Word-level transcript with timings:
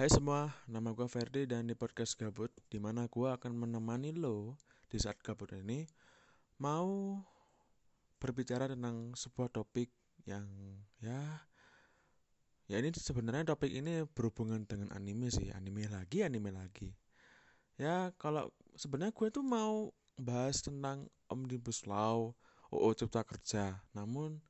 Hai 0.00 0.08
semua, 0.08 0.48
nama 0.64 0.96
gue 0.96 1.04
Ferdi 1.12 1.44
dan 1.44 1.68
di 1.68 1.76
podcast 1.76 2.16
Gabut 2.16 2.48
Di 2.72 2.80
mana 2.80 3.04
gue 3.04 3.28
akan 3.36 3.52
menemani 3.52 4.16
lo 4.16 4.56
di 4.88 4.96
saat 4.96 5.20
gabut 5.20 5.52
ini 5.52 5.84
Mau 6.56 7.20
berbicara 8.16 8.64
tentang 8.64 9.12
sebuah 9.12 9.52
topik 9.52 9.92
yang 10.24 10.48
ya 11.04 11.44
Ya 12.64 12.80
ini 12.80 12.96
sebenarnya 12.96 13.52
topik 13.52 13.68
ini 13.68 14.08
berhubungan 14.08 14.64
dengan 14.64 14.88
anime 14.96 15.28
sih 15.28 15.52
Anime 15.52 15.84
lagi, 15.92 16.24
anime 16.24 16.48
lagi. 16.48 16.96
Ya 17.76 18.08
kalau 18.16 18.48
sebenarnya 18.80 19.12
gue 19.12 19.28
tuh 19.28 19.44
mau 19.44 19.92
bahas 20.16 20.64
tentang 20.64 21.12
Omnibus 21.28 21.84
Law 21.84 22.32
UU 22.72 22.96
Cipta 22.96 23.20
Kerja. 23.20 23.84
Namun 23.92 24.40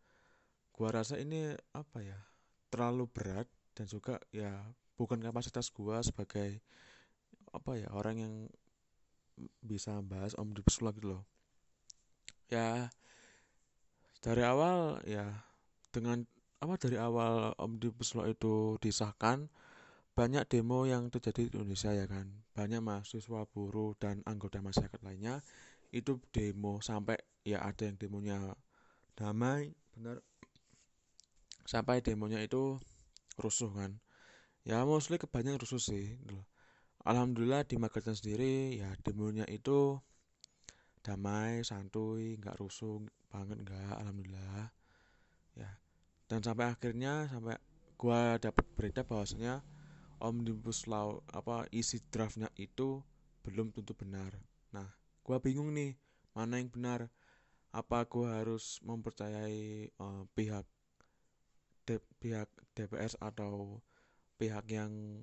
gue 0.70 0.88
rasa 0.94 1.18
ini 1.18 1.58
apa 1.74 2.06
ya 2.06 2.22
terlalu 2.70 3.10
berat 3.10 3.50
dan 3.74 3.90
juga 3.90 4.22
ya 4.30 4.54
bukan 5.00 5.16
kapasitas 5.24 5.72
gua 5.72 6.04
sebagai 6.04 6.60
apa 7.56 7.80
ya 7.80 7.88
orang 7.96 8.16
yang 8.20 8.34
bisa 9.64 10.04
bahas 10.04 10.36
omnibus 10.36 10.84
law 10.84 10.92
gitu 10.92 11.16
loh. 11.16 11.22
Ya 12.52 12.92
dari 14.20 14.44
awal 14.44 15.00
ya 15.08 15.48
dengan 15.88 16.28
apa 16.60 16.76
dari 16.76 17.00
awal 17.00 17.56
omnibus 17.56 18.12
law 18.12 18.28
itu 18.28 18.76
disahkan 18.84 19.48
banyak 20.12 20.44
demo 20.52 20.84
yang 20.84 21.08
terjadi 21.08 21.48
di 21.48 21.56
Indonesia 21.56 21.96
ya 21.96 22.04
kan. 22.04 22.28
Banyak 22.52 22.84
mahasiswa 22.84 23.48
buruh 23.48 23.96
dan 23.96 24.20
anggota 24.28 24.60
masyarakat 24.60 25.00
lainnya 25.00 25.40
itu 25.96 26.20
demo 26.28 26.84
sampai 26.84 27.16
ya 27.40 27.64
ada 27.64 27.88
yang 27.88 27.96
demonya 27.96 28.52
damai 29.16 29.72
benar. 29.96 30.20
Sampai 31.64 32.04
demonya 32.04 32.44
itu 32.44 32.76
rusuh 33.40 33.72
kan 33.72 33.96
ya 34.70 34.86
mostly 34.86 35.18
kebanyakan 35.18 35.58
rusuh 35.58 35.82
sih 35.82 36.14
gitu 36.22 36.38
alhamdulillah 37.02 37.66
di 37.66 37.74
Magetan 37.82 38.14
sendiri 38.14 38.78
ya 38.78 38.94
demonya 39.02 39.42
itu 39.50 39.98
damai 41.00 41.64
santuy 41.64 42.36
nggak 42.36 42.60
rusuh 42.60 43.00
banget 43.32 43.56
nggak 43.64 43.92
alhamdulillah. 44.04 44.68
Ya 45.56 45.70
dan 46.28 46.44
sampai 46.44 46.70
akhirnya 46.70 47.26
sampai 47.32 47.56
gua 47.96 48.36
dapat 48.36 48.64
berita 48.76 49.02
bahwasanya 49.02 49.64
omnibus 50.20 50.84
law 50.86 51.24
apa 51.32 51.64
isi 51.72 51.98
draftnya 52.12 52.52
itu 52.60 53.00
belum 53.42 53.72
tentu 53.72 53.96
benar. 53.96 54.36
Nah 54.76 54.88
gua 55.24 55.40
bingung 55.40 55.72
nih 55.72 55.96
mana 56.36 56.60
yang 56.60 56.68
benar? 56.68 57.08
Apa 57.72 58.04
gua 58.04 58.42
harus 58.42 58.82
mempercayai 58.82 59.94
uh, 60.02 60.26
pihak 60.34 60.66
de, 61.86 62.02
pihak 62.18 62.50
DPR 62.74 63.14
atau 63.22 63.78
pihak 64.40 64.64
yang 64.72 65.20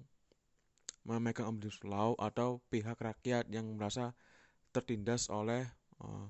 memegang 1.02 1.50
omnibus 1.50 1.82
law 1.82 2.14
atau 2.22 2.62
pihak 2.70 3.02
rakyat 3.02 3.50
yang 3.50 3.66
merasa 3.74 4.14
tertindas 4.70 5.34
oleh 5.34 5.66
uh, 6.06 6.30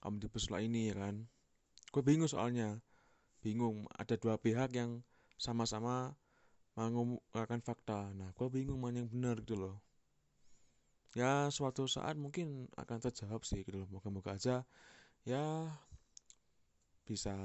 omnibus 0.00 0.48
law 0.48 0.62
ini 0.64 0.88
ya 0.88 0.96
kan? 0.96 1.28
Gue 1.92 2.00
bingung 2.00 2.30
soalnya. 2.30 2.80
Bingung. 3.44 3.84
Ada 3.92 4.16
dua 4.16 4.40
pihak 4.40 4.72
yang 4.72 5.04
sama-sama 5.36 6.16
mengumumkan 6.74 7.60
fakta. 7.60 8.10
Nah 8.16 8.32
gue 8.32 8.48
bingung 8.48 8.80
mana 8.80 9.04
yang 9.04 9.10
benar 9.12 9.38
gitu 9.44 9.60
loh. 9.60 9.76
Ya 11.14 11.46
suatu 11.52 11.86
saat 11.86 12.18
mungkin 12.18 12.66
akan 12.74 12.98
terjawab 12.98 13.44
sih 13.46 13.62
gitu 13.62 13.84
loh. 13.84 13.88
Moga-moga 13.92 14.34
aja 14.34 14.56
ya 15.28 15.70
bisa 17.04 17.36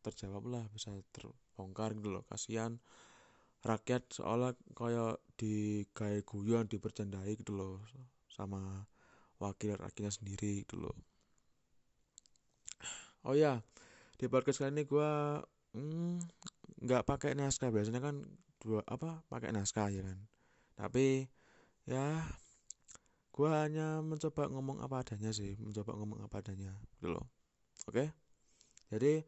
terjawab 0.00 0.48
lah 0.48 0.64
bisa 0.72 0.90
terbongkar 1.14 1.94
gitu 1.94 2.10
loh. 2.10 2.24
Kasihan 2.26 2.80
rakyat 3.62 4.02
seolah 4.10 4.58
kayak 4.74 5.22
di 5.38 5.86
kayak 5.94 6.26
guyon 6.26 6.66
dipercandai 6.66 7.38
gitu 7.38 7.54
loh 7.54 7.78
sama 8.26 8.86
wakil 9.38 9.78
rakyatnya 9.78 10.10
sendiri 10.10 10.66
gitu 10.66 10.82
loh. 10.82 10.94
Oh 13.22 13.38
ya 13.38 13.62
di 14.18 14.26
podcast 14.26 14.62
kali 14.62 14.74
ini 14.74 14.82
gue 14.82 15.10
hmm, 15.78 16.18
nggak 16.82 17.02
hmm, 17.06 17.10
pakai 17.10 17.38
naskah. 17.38 17.70
Biasanya 17.70 18.02
kan 18.02 18.22
dua 18.58 18.82
apa 18.86 19.22
pakai 19.30 19.54
naskah 19.54 19.90
ya 19.94 20.02
kan? 20.02 20.18
Tapi 20.74 21.26
ya 21.86 22.18
gue 23.32 23.48
hanya 23.48 24.02
mencoba 24.02 24.50
ngomong 24.50 24.82
apa 24.84 25.06
adanya 25.06 25.30
sih 25.32 25.56
mencoba 25.62 25.96
ngomong 25.96 26.18
apa 26.26 26.42
adanya 26.42 26.74
gitu 26.98 27.14
loh. 27.14 27.30
Oke? 27.86 28.10
Jadi 28.90 29.22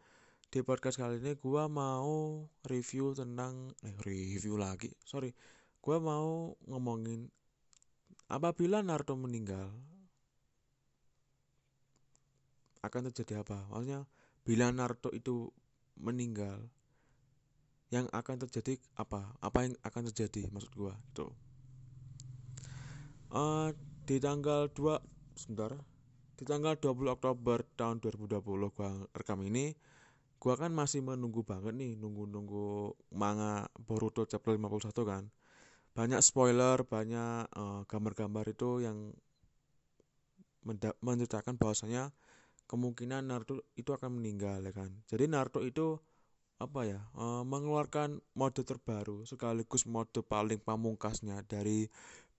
di 0.54 0.62
podcast 0.62 1.03
kali 1.03 1.19
ini 1.19 1.34
gue 1.34 1.65
mau 1.66 2.47
review 2.70 3.10
tentang 3.10 3.75
eh 3.82 3.91
review 4.06 4.54
lagi 4.54 4.87
sorry. 5.03 5.34
Gue 5.82 5.98
mau 5.98 6.54
ngomongin 6.70 7.26
apabila 8.31 8.78
Naruto 8.78 9.19
meninggal 9.19 9.75
akan 12.87 13.10
terjadi 13.10 13.43
apa? 13.43 13.66
Maksudnya 13.66 14.06
bila 14.47 14.70
Naruto 14.70 15.10
itu 15.10 15.50
meninggal 15.98 16.70
yang 17.91 18.06
akan 18.14 18.47
terjadi 18.47 18.78
apa? 18.94 19.34
Apa 19.43 19.66
yang 19.66 19.75
akan 19.82 20.06
terjadi 20.14 20.54
maksud 20.54 20.70
gue 20.70 20.94
itu. 20.94 21.26
Uh, 23.34 23.75
di 24.06 24.22
tanggal 24.22 24.70
2 24.70 25.03
sebentar. 25.34 25.75
Di 26.38 26.47
tanggal 26.47 26.78
20 26.78 27.10
Oktober 27.10 27.66
tahun 27.75 27.98
2020 27.98 28.38
gua 28.70 28.91
rekam 29.19 29.43
ini 29.43 29.75
gua 30.44 30.60
kan 30.60 30.77
masih 30.77 31.00
menunggu 31.00 31.41
banget 31.41 31.72
nih 31.72 31.97
nunggu-nunggu 31.97 32.93
manga 33.16 33.65
Boruto 33.81 34.28
chapter 34.28 34.53
51 34.53 34.93
kan. 35.09 35.25
Banyak 35.97 36.21
spoiler 36.21 36.84
banyak 36.84 37.49
eh, 37.49 37.81
gambar-gambar 37.88 38.44
itu 38.53 38.84
yang 38.84 39.16
menceritakan 41.00 41.56
bahwasanya 41.56 42.12
kemungkinan 42.69 43.28
Naruto 43.28 43.65
itu 43.77 43.93
akan 43.93 44.21
meninggal 44.21 44.60
ya 44.65 44.72
kan. 44.72 44.93
Jadi 45.09 45.25
Naruto 45.32 45.65
itu 45.65 45.97
apa 46.61 46.87
ya 46.87 47.00
uh, 47.19 47.43
mengeluarkan 47.43 48.22
mode 48.38 48.62
terbaru 48.62 49.26
sekaligus 49.26 49.84
mode 49.91 50.22
paling 50.25 50.62
pamungkasnya 50.62 51.43
dari 51.44 51.88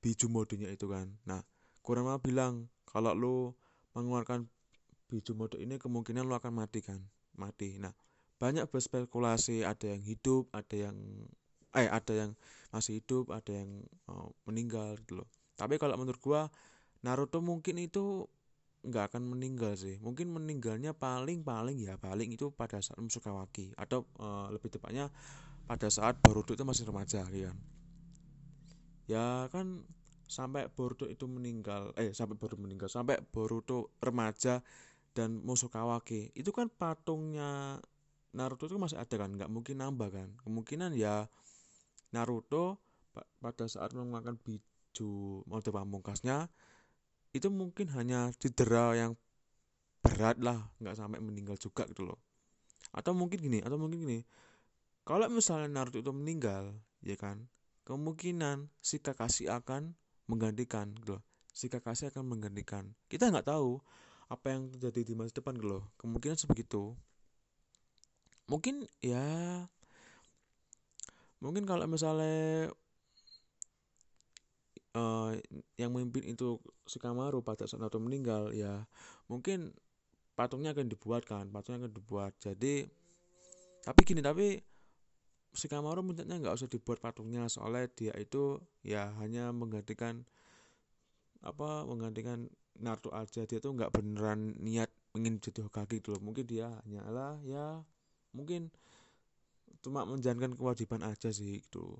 biju 0.01 0.29
modenya 0.29 0.69
itu 0.69 0.85
kan. 0.89 1.09
Nah 1.25 1.41
Kurama 1.85 2.17
bilang 2.17 2.69
kalau 2.85 3.13
lu 3.13 3.37
mengeluarkan 3.93 4.49
biju 5.09 5.37
mode 5.37 5.57
ini 5.61 5.77
kemungkinan 5.77 6.25
lu 6.25 6.33
akan 6.33 6.53
mati 6.53 6.81
kan 6.81 7.01
mati. 7.37 7.77
Nah 7.79 7.91
banyak 8.35 8.67
berspekulasi 8.67 9.63
ada 9.63 9.95
yang 9.95 10.03
hidup 10.03 10.51
ada 10.51 10.75
yang 10.75 10.97
eh 11.75 11.87
ada 11.87 12.13
yang 12.15 12.31
masih 12.71 12.99
hidup 13.03 13.31
ada 13.31 13.51
yang 13.51 13.83
uh, 14.11 14.27
meninggal 14.47 14.95
gitu 15.03 15.23
loh. 15.23 15.27
Tapi 15.55 15.79
kalau 15.79 15.95
menurut 15.95 16.19
gua 16.19 16.41
Naruto 17.05 17.39
mungkin 17.39 17.77
itu 17.79 18.25
nggak 18.85 19.13
akan 19.13 19.23
meninggal 19.29 19.77
sih. 19.77 20.01
Mungkin 20.01 20.31
meninggalnya 20.31 20.95
paling 20.95 21.45
paling 21.45 21.79
ya 21.79 21.95
paling 21.95 22.33
itu 22.33 22.51
pada 22.51 22.79
saat 22.83 22.99
Musukawaki 22.99 23.75
atau 23.75 24.07
uh, 24.19 24.51
lebih 24.51 24.73
tepatnya 24.73 25.11
pada 25.65 25.89
saat 25.89 26.21
Boruto 26.21 26.53
itu 26.53 26.61
masih 26.61 26.85
remaja 26.85 27.25
kan 27.25 27.57
ya 29.05 29.49
kan 29.53 29.85
sampai 30.25 30.69
Boruto 30.73 31.05
itu 31.05 31.29
meninggal 31.29 31.93
eh 31.97 32.13
sampai 32.13 32.37
Boruto 32.37 32.57
meninggal 32.57 32.89
sampai 32.89 33.21
Boruto 33.21 33.93
remaja 34.01 34.61
dan 35.15 35.39
musuh 35.39 35.71
Kawaki 35.71 36.35
itu 36.35 36.51
kan 36.51 36.67
patungnya 36.67 37.79
Naruto 38.35 38.67
itu 38.67 38.75
masih 38.75 38.99
ada 38.99 39.15
kan? 39.15 39.31
Nggak 39.31 39.47
mungkin 39.47 39.79
nambah 39.79 40.11
kan? 40.11 40.29
Kemungkinan 40.43 40.91
ya 40.99 41.31
Naruto 42.11 42.83
pada 43.15 43.65
saat 43.71 43.95
mengeluarkan 43.95 44.35
biju 44.43 45.41
mode 45.47 45.71
pamungkasnya 45.71 46.51
itu 47.31 47.47
mungkin 47.47 47.87
hanya 47.95 48.35
cedera 48.35 48.91
yang 48.95 49.15
berat 50.03 50.35
lah 50.43 50.67
nggak 50.83 50.99
sampai 50.99 51.23
meninggal 51.23 51.55
juga 51.55 51.87
gitu 51.87 52.03
loh. 52.03 52.19
Atau 52.91 53.15
mungkin 53.15 53.39
gini 53.39 53.63
atau 53.63 53.79
mungkin 53.79 54.03
gini. 54.03 54.19
Kalau 55.07 55.31
misalnya 55.31 55.71
Naruto 55.71 56.03
itu 56.03 56.11
meninggal 56.11 56.75
ya 56.99 57.15
kan? 57.15 57.47
Kemungkinan 57.87 58.67
si 58.83 58.99
Kakashi 58.99 59.47
akan 59.47 59.95
menggantikan 60.27 60.91
gitu 60.91 61.17
loh. 61.19 61.23
Si 61.55 61.71
Kakashi 61.71 62.11
akan 62.11 62.27
menggantikan. 62.27 62.91
Kita 63.07 63.31
nggak 63.31 63.47
tahu 63.47 63.79
apa 64.25 64.45
yang 64.53 64.73
terjadi 64.73 65.01
di 65.05 65.13
masa 65.13 65.37
depan 65.37 65.57
gitu 65.57 65.79
loh. 65.79 65.83
Kemungkinan 66.01 66.37
sebegitu. 66.37 66.97
Mungkin 68.49 68.85
ya 69.01 69.25
mungkin 71.41 71.65
kalau 71.65 71.85
misalnya 71.85 72.73
uh, 74.97 75.29
yang 75.77 75.91
memimpin 75.93 76.25
itu 76.25 76.57
si 76.89 76.97
Kamaru 76.97 77.45
pada 77.45 77.69
saat 77.69 77.81
Naruto 77.81 78.01
meninggal 78.01 78.55
ya 78.55 78.87
mungkin 79.29 79.75
patungnya 80.33 80.73
akan 80.73 80.89
dibuat 80.89 81.25
kan 81.25 81.49
patungnya 81.53 81.85
akan 81.85 81.93
dibuat. 81.93 82.33
Jadi 82.41 82.85
tapi 83.85 84.01
gini 84.01 84.21
tapi 84.25 84.57
si 85.55 85.71
Kamaru 85.71 86.01
mintanya 86.03 86.41
nggak 86.41 86.55
usah 86.57 86.69
dibuat 86.69 86.99
patungnya 86.99 87.47
soalnya 87.47 87.87
dia 87.93 88.13
itu 88.17 88.59
ya 88.81 89.13
hanya 89.23 89.53
menggantikan 89.55 90.27
apa 91.45 91.85
menggantikan 91.85 92.49
Naruto 92.79 93.11
aja 93.15 93.47
dia 93.47 93.59
tuh 93.59 93.71
nggak 93.75 93.91
beneran 93.95 94.55
niat 94.59 94.91
ingin 95.15 95.39
jadi 95.39 95.63
Hokage 95.63 96.03
gitu 96.03 96.15
loh. 96.15 96.21
Mungkin 96.21 96.45
dia 96.45 96.67
hanyalah 96.83 97.39
ya 97.47 97.81
mungkin 98.35 98.67
cuma 99.79 100.03
menjalankan 100.03 100.59
kewajiban 100.59 101.01
aja 101.07 101.31
sih 101.31 101.63
gitu. 101.63 101.95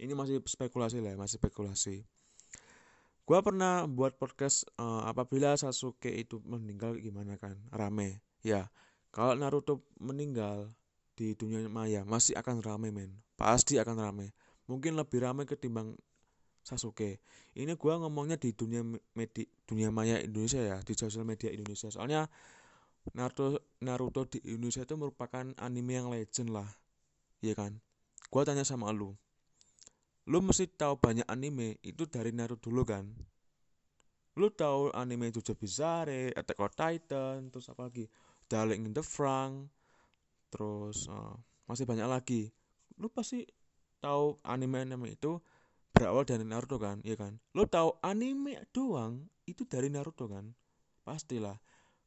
Ini 0.00 0.10
masih 0.12 0.42
spekulasi 0.42 0.98
lah 0.98 1.14
masih 1.14 1.38
spekulasi. 1.38 2.02
Gua 3.24 3.40
pernah 3.40 3.88
buat 3.88 4.20
podcast 4.20 4.68
uh, 4.76 5.08
apabila 5.08 5.56
Sasuke 5.56 6.12
itu 6.12 6.44
meninggal 6.44 6.98
gimana 7.00 7.40
kan? 7.40 7.56
Rame 7.72 8.20
ya. 8.44 8.68
Kalau 9.14 9.38
Naruto 9.38 9.86
meninggal 10.02 10.74
di 11.14 11.38
dunia 11.38 11.62
maya 11.70 12.02
masih 12.02 12.34
akan 12.34 12.60
rame 12.60 12.90
men. 12.90 13.10
Pasti 13.38 13.78
akan 13.78 13.96
rame. 13.96 14.34
Mungkin 14.66 14.98
lebih 14.98 15.22
rame 15.22 15.46
ketimbang 15.46 15.94
Sasuke 16.64 17.20
ini 17.54 17.76
gua 17.76 18.00
ngomongnya 18.00 18.40
di 18.40 18.56
dunia 18.56 18.80
media 19.12 19.44
dunia 19.68 19.92
maya 19.92 20.16
Indonesia 20.18 20.64
ya 20.64 20.80
di 20.80 20.96
sosial 20.96 21.28
media 21.28 21.52
Indonesia 21.52 21.92
soalnya 21.92 22.24
Naruto 23.12 23.60
Naruto 23.84 24.24
di 24.24 24.40
Indonesia 24.48 24.88
itu 24.88 24.96
merupakan 24.96 25.44
anime 25.60 25.92
yang 25.92 26.08
legend 26.08 26.56
lah 26.56 26.68
iya 27.44 27.52
kan 27.52 27.76
gua 28.32 28.48
tanya 28.48 28.64
sama 28.64 28.88
lu 28.96 29.12
lu 30.24 30.40
mesti 30.40 30.64
tahu 30.72 30.96
banyak 30.96 31.28
anime 31.28 31.76
itu 31.84 32.08
dari 32.08 32.32
Naruto 32.32 32.72
dulu 32.72 32.82
kan 32.88 33.04
lu 34.34 34.50
tahu 34.50 34.90
anime 34.90 35.30
Jojo 35.30 35.54
Bizarre, 35.54 36.34
Attack 36.34 36.58
on 36.58 36.72
Titan, 36.74 37.38
terus 37.54 37.70
apa 37.70 37.86
lagi? 37.86 38.10
Darling 38.50 38.82
in 38.82 38.92
the 38.92 39.04
Frank, 39.06 39.70
terus 40.50 41.06
uh, 41.06 41.38
masih 41.70 41.86
banyak 41.86 42.06
lagi. 42.10 42.50
Lu 42.98 43.06
pasti 43.08 43.46
tahu 44.02 44.36
anime-anime 44.44 45.16
itu 45.16 45.40
berawal 45.94 46.26
dari 46.26 46.42
Naruto 46.42 46.76
kan, 46.82 46.98
iya 47.06 47.14
kan? 47.14 47.38
Lu 47.54 47.70
tahu 47.70 47.94
anime 48.02 48.66
doang 48.74 49.30
itu 49.46 49.62
dari 49.62 49.86
Naruto 49.86 50.26
kan? 50.26 50.50
Pastilah. 51.06 51.54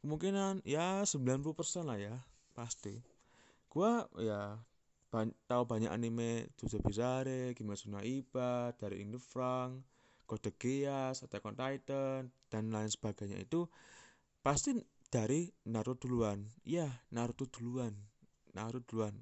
Kemungkinan 0.04 0.68
ya 0.68 1.08
90% 1.08 1.88
lah 1.88 1.96
ya, 1.96 2.16
pasti. 2.52 3.00
Gua 3.72 4.04
ya 4.20 4.60
ban 5.08 5.32
tahu 5.48 5.64
banyak 5.64 5.88
anime 5.88 6.52
Jojo 6.60 6.84
Bizarre, 6.84 7.56
Kimetsu 7.56 7.88
no 7.88 8.04
Iba, 8.04 8.76
dari 8.76 9.00
in 9.00 9.16
the 9.16 9.22
Frank, 9.24 9.88
Code 10.28 10.52
Geass, 10.60 11.24
Attack 11.24 11.48
on 11.48 11.56
Titan, 11.56 12.28
dan 12.52 12.70
lain 12.70 12.92
sebagainya 12.92 13.40
itu 13.40 13.72
pasti 14.44 14.76
dari 15.08 15.48
Naruto 15.72 16.08
duluan. 16.08 16.44
Iya, 16.68 16.92
Naruto 17.16 17.48
duluan. 17.48 17.96
Naruto 18.52 18.84
duluan. 18.92 19.16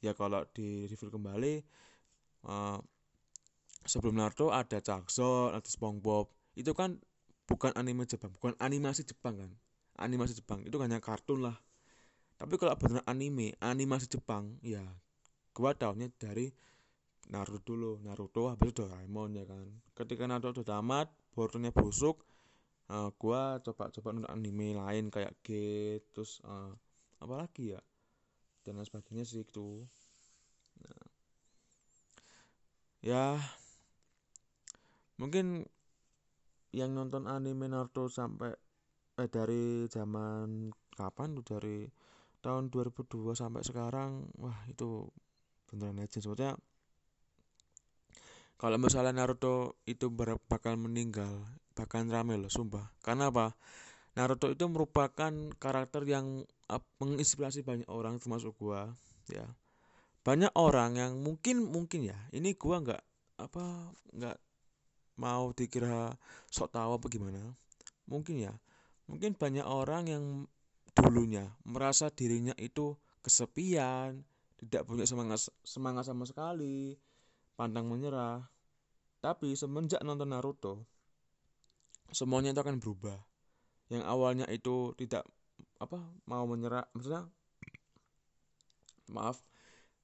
Ya 0.00 0.16
kalau 0.16 0.44
di 0.56 0.88
review 0.88 1.12
kembali 1.12 1.60
uh, 2.48 2.80
sebelum 3.86 4.18
Naruto 4.18 4.50
ada 4.52 4.78
Jackson, 4.82 5.54
ada 5.54 5.66
SpongeBob. 5.66 6.30
Itu 6.58 6.74
kan 6.74 6.98
bukan 7.46 7.72
anime 7.78 8.04
Jepang, 8.04 8.34
bukan 8.34 8.54
animasi 8.58 9.06
Jepang 9.06 9.38
kan. 9.38 9.52
Animasi 9.96 10.36
Jepang 10.36 10.60
itu 10.66 10.76
hanya 10.82 11.00
kartun 11.00 11.46
lah. 11.46 11.56
Tapi 12.36 12.60
kalau 12.60 12.76
benar 12.76 13.00
anime, 13.08 13.56
animasi 13.64 14.12
Jepang, 14.12 14.60
ya 14.60 14.84
gua 15.56 15.72
tahunya 15.72 16.12
dari 16.20 16.52
Naruto 17.32 17.74
dulu 17.74 17.98
Naruto 18.06 18.52
habis 18.52 18.70
itu 18.70 18.86
Doraemon 18.86 19.34
ya 19.34 19.44
kan 19.48 19.66
ketika 19.98 20.30
Naruto 20.30 20.62
udah 20.62 20.78
tamat 20.78 21.08
borutonya 21.34 21.74
busuk 21.74 22.22
uh, 22.92 23.10
gua 23.18 23.58
coba-coba 23.64 24.14
nonton 24.14 24.30
anime 24.30 24.78
lain 24.78 25.10
kayak 25.10 25.34
G 25.42 25.48
terus 26.14 26.38
uh, 26.46 26.70
apa 27.18 27.34
lagi 27.34 27.74
ya 27.74 27.82
dan 28.62 28.78
sebagainya 28.82 29.26
sih 29.26 29.42
itu 29.42 29.82
nah. 30.82 31.06
ya 33.02 33.24
mungkin 35.16 35.64
yang 36.76 36.92
nonton 36.92 37.24
anime 37.24 37.72
Naruto 37.72 38.12
sampai 38.12 38.52
eh 39.16 39.28
dari 39.32 39.88
zaman 39.88 40.68
kapan 40.92 41.36
tuh? 41.40 41.44
Dari 41.56 41.88
tahun 42.44 42.68
2002 42.68 43.32
sampai 43.32 43.62
sekarang 43.64 44.28
wah 44.38 44.60
itu 44.68 45.08
beneran 45.66 45.98
legend. 45.98 46.22
Sebetulnya 46.22 46.54
kalau 48.56 48.80
misalnya 48.80 49.12
Naruto 49.12 49.80
itu 49.84 50.08
bakal 50.48 50.80
meninggal 50.80 51.44
bahkan 51.76 52.08
rame 52.08 52.40
loh 52.40 52.48
sumpah. 52.48 52.88
Karena 53.04 53.28
apa? 53.28 53.52
Naruto 54.16 54.48
itu 54.48 54.64
merupakan 54.64 55.32
karakter 55.60 56.02
yang 56.08 56.40
menginspirasi 56.96 57.60
banyak 57.60 57.88
orang 57.92 58.16
termasuk 58.16 58.56
gua 58.56 58.96
ya. 59.28 59.44
Banyak 60.24 60.56
orang 60.56 60.96
yang 60.96 61.12
mungkin 61.20 61.68
mungkin 61.68 62.08
ya 62.08 62.16
ini 62.32 62.56
gua 62.56 62.80
nggak 62.80 63.02
apa 63.36 63.92
nggak 64.16 64.36
mau 65.16 65.52
dikira 65.56 66.12
sok 66.52 66.76
tahu 66.76 67.00
apa 67.00 67.06
gimana 67.08 67.40
mungkin 68.06 68.36
ya 68.40 68.52
mungkin 69.08 69.34
banyak 69.36 69.64
orang 69.64 70.04
yang 70.08 70.24
dulunya 70.96 71.52
merasa 71.64 72.08
dirinya 72.12 72.52
itu 72.56 72.96
kesepian 73.24 74.24
tidak 74.56 74.88
punya 74.88 75.04
semangat 75.04 75.52
semangat 75.64 76.08
sama 76.08 76.24
sekali 76.24 76.96
pantang 77.56 77.88
menyerah. 77.88 78.44
Tapi 79.24 79.56
semenjak 79.56 80.04
nonton 80.04 80.28
Naruto, 80.30 80.84
semuanya 82.12 82.52
itu 82.52 82.60
akan 82.62 82.78
berubah. 82.78 83.16
Yang 83.90 84.04
awalnya 84.06 84.46
itu 84.52 84.92
tidak 85.00 85.24
apa 85.80 85.98
mau 86.28 86.44
menyerah, 86.44 86.84
maksudnya 86.92 87.26
maaf, 89.10 89.40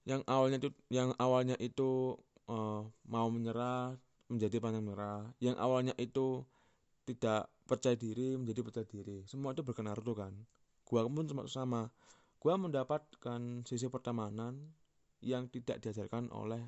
yang 0.08 0.24
awalnya 0.26 0.58
itu 0.58 0.70
yang 0.88 1.12
awalnya 1.20 1.54
itu 1.60 2.16
uh, 2.48 2.82
mau 3.06 3.28
menyerah 3.28 3.94
menjadi 4.32 4.56
pantang 4.58 4.88
menyerah, 4.88 5.28
yang 5.38 5.56
awalnya 5.60 5.92
itu 6.00 6.42
tidak 7.04 7.52
percaya 7.68 7.94
diri 7.94 8.34
menjadi 8.40 8.60
percaya 8.64 8.86
diri. 8.88 9.22
Semua 9.28 9.52
itu 9.52 9.60
berkenan 9.60 9.92
Naruto 9.92 10.16
kan. 10.16 10.32
Gua 10.88 11.04
pun 11.04 11.28
sama. 11.46 11.92
Gua 12.40 12.58
mendapatkan 12.58 13.62
sisi 13.68 13.86
pertemanan 13.86 14.58
yang 15.22 15.46
tidak 15.46 15.78
diajarkan 15.78 16.32
oleh 16.34 16.60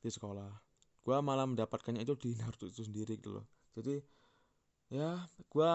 di 0.00 0.08
sekolah 0.08 0.70
gue 1.00 1.16
malah 1.24 1.48
mendapatkannya 1.48 2.04
itu 2.04 2.14
di 2.16 2.30
Naruto 2.36 2.68
itu 2.68 2.84
sendiri 2.84 3.16
gitu 3.16 3.40
loh 3.40 3.46
jadi 3.76 4.00
ya 4.92 5.24
gue 5.48 5.72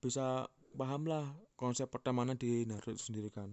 bisa 0.00 0.46
paham 0.74 1.06
lah 1.06 1.26
konsep 1.54 1.86
pertemanan 1.90 2.34
di 2.34 2.66
Naruto 2.66 2.94
itu 2.94 3.10
sendiri 3.10 3.30
kan 3.30 3.50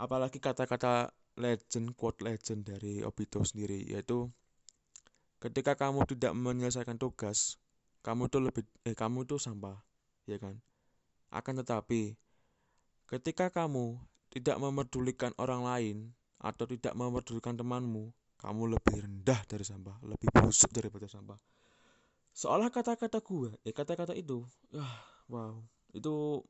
apalagi 0.00 0.40
kata-kata 0.40 1.12
legend 1.36 1.96
quote 1.96 2.24
legend 2.24 2.68
dari 2.68 3.04
Obito 3.04 3.44
sendiri 3.44 3.80
yaitu 3.86 4.28
ketika 5.40 5.72
kamu 5.74 6.04
tidak 6.04 6.36
menyelesaikan 6.36 7.00
tugas 7.00 7.56
kamu 8.00 8.28
itu 8.28 8.38
lebih 8.40 8.64
eh 8.84 8.96
kamu 8.96 9.28
itu 9.28 9.36
sampah 9.36 9.76
ya 10.28 10.40
kan? 10.40 10.60
Akan 11.32 11.56
tetapi 11.60 12.16
ketika 13.08 13.52
kamu 13.52 14.00
tidak 14.30 14.56
memedulikan 14.62 15.34
orang 15.36 15.66
lain 15.66 15.96
atau 16.40 16.64
tidak 16.64 16.96
memedulikan 16.96 17.58
temanmu 17.58 18.14
kamu 18.40 18.72
lebih 18.72 19.04
rendah 19.04 19.40
dari 19.44 19.64
sampah 19.66 20.00
lebih 20.00 20.28
busuk 20.32 20.72
daripada 20.72 21.04
sampah. 21.04 21.36
Seolah 22.32 22.72
kata-kata 22.72 23.20
gue 23.20 23.52
eh 23.66 23.74
kata-kata 23.74 24.16
itu 24.16 24.44
ah 24.72 24.96
wow 25.28 25.60
itu 25.92 26.40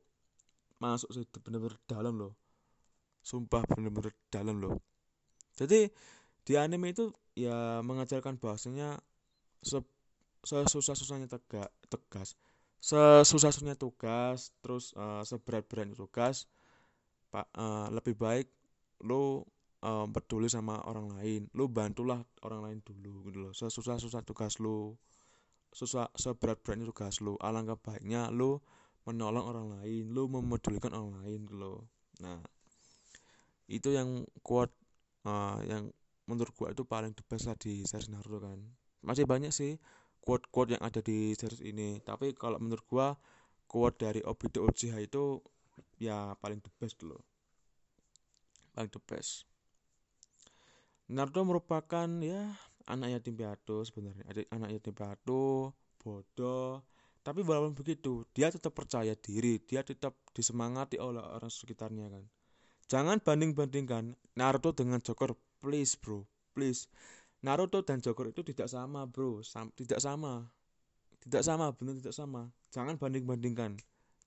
masuk 0.78 1.11
sih 1.11 1.26
bener-bener 1.42 1.75
dalam 1.90 2.14
loh. 2.14 2.35
Sumpah 3.20 3.66
bener-bener 3.66 4.14
dalam 4.30 4.62
loh. 4.62 4.78
Jadi 5.59 5.90
di 6.47 6.54
anime 6.56 6.94
itu 6.94 7.11
ya 7.47 7.80
mengajarkan 7.80 8.37
bahasanya 8.37 9.00
se 9.61 9.80
sesusah-susahnya 10.40 11.28
tegak 11.28 11.68
tegas 11.92 12.37
sesusah-susahnya 12.80 13.76
tugas 13.76 14.56
terus 14.64 14.97
uh, 14.97 15.20
seberat-beratnya 15.20 15.92
tugas 15.92 16.49
pak 17.28 17.47
uh, 17.54 17.92
lebih 17.92 18.16
baik 18.16 18.49
lo 19.04 19.44
um, 19.85 20.09
peduli 20.12 20.49
sama 20.49 20.80
orang 20.85 21.12
lain 21.16 21.49
lu 21.56 21.68
bantulah 21.68 22.20
orang 22.44 22.61
lain 22.64 22.78
dulu 22.85 23.28
gitu 23.28 23.38
loh. 23.49 23.52
Sesusah 23.56 23.97
susah 24.00 24.20
tugas 24.25 24.61
lu 24.61 24.97
susah 25.70 26.11
seberat 26.18 26.59
beratnya 26.66 26.90
tugas 26.90 27.23
lu 27.23 27.38
alangkah 27.38 27.78
baiknya 27.78 28.26
lu 28.35 28.59
menolong 29.06 29.44
orang 29.47 29.66
lain 29.78 30.11
lu 30.11 30.26
memedulikan 30.26 30.92
orang 30.92 31.14
lain 31.25 31.47
gitu 31.47 31.56
loh. 31.56 31.80
Nah 32.20 32.40
itu 33.70 33.94
yang 33.94 34.26
kuat 34.42 34.73
uh, 35.25 35.62
yang 35.64 35.94
menurut 36.30 36.54
gua 36.54 36.70
itu 36.70 36.87
paling 36.87 37.10
the 37.18 37.26
best 37.26 37.50
lah 37.50 37.58
di 37.58 37.82
series 37.82 38.06
Naruto 38.06 38.38
kan. 38.38 38.62
Masih 39.02 39.26
banyak 39.26 39.50
sih 39.50 39.75
quote-quote 40.22 40.78
yang 40.78 40.82
ada 40.87 41.02
di 41.02 41.34
series 41.34 41.58
ini. 41.66 41.99
Tapi 42.06 42.30
kalau 42.38 42.62
menurut 42.62 42.87
gua 42.87 43.18
quote 43.66 43.99
dari 43.99 44.22
Obito 44.22 44.62
Uchiha 44.62 45.02
itu 45.02 45.42
ya 45.99 46.38
paling 46.38 46.62
the 46.62 46.70
best 46.78 47.02
loh. 47.02 47.26
Paling 48.70 48.94
the 48.94 49.02
best. 49.02 49.50
Naruto 51.10 51.42
merupakan 51.42 52.06
ya 52.22 52.54
anak 52.87 53.18
yatim 53.18 53.34
piatu 53.34 53.82
sebenarnya. 53.82 54.22
Anak 54.54 54.70
yatim 54.78 54.94
piatu 54.94 55.75
bodoh. 55.99 56.87
Tapi 57.20 57.44
walaupun 57.44 57.76
begitu 57.76 58.25
dia 58.30 58.49
tetap 58.49 58.72
percaya 58.72 59.12
diri. 59.18 59.58
Dia 59.66 59.82
tetap 59.82 60.14
disemangati 60.30 60.96
oleh 61.02 61.20
orang 61.20 61.50
sekitarnya 61.50 62.06
kan. 62.08 62.25
Jangan 62.90 63.22
banding 63.22 63.54
bandingkan 63.54 64.18
Naruto 64.34 64.75
dengan 64.75 64.99
Joker 64.99 65.34
please 65.61 65.95
bro. 65.95 66.25
Please. 66.57 66.90
Naruto 67.40 67.81
dan 67.85 68.00
Joker 68.05 68.33
itu 68.33 68.45
tidak 68.45 68.69
sama 68.69 69.07
bro. 69.07 69.45
Sam 69.45 69.73
tidak 69.76 70.00
sama. 70.00 70.49
Tidak 71.21 71.45
sama 71.45 71.73
benar 71.76 72.00
tidak 72.00 72.17
sama. 72.17 72.49
Jangan 72.73 72.97
banding 72.97 73.29
bandingkan 73.29 73.76